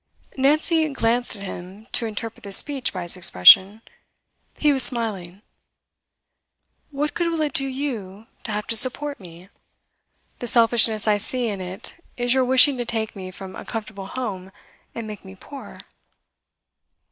[0.35, 3.83] Nancy glanced at him to interpret the speech by his expression.
[4.57, 5.43] He was smiling.
[6.89, 9.49] 'What good will it do you to have to support me?
[10.39, 14.07] The selfishness I see in it is your wishing to take me from a comfortable
[14.07, 14.51] home
[14.95, 15.81] and make me poor.